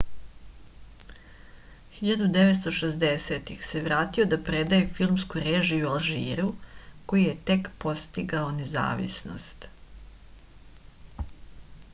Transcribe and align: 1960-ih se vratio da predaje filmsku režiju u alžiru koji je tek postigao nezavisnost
1960-ih 2.05 3.61
se 3.67 3.81
vratio 3.89 4.25
da 4.31 4.39
predaje 4.49 4.89
filmsku 4.97 5.43
režiju 5.49 5.89
u 5.91 5.93
alžiru 5.99 6.49
koji 7.13 7.27
je 7.29 7.37
tek 7.53 7.71
postigao 7.87 8.51
nezavisnost 8.61 9.69